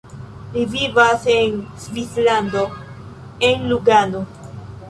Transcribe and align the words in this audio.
Li 0.53 0.63
vivas 0.71 1.27
en 1.33 1.53
Svislando 1.83 2.65
en 3.51 3.71
Lugano. 3.73 4.25